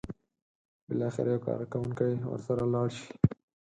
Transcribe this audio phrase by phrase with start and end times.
[0.87, 3.09] بالاخره یو کارکوونکی ورسره لاړ شي.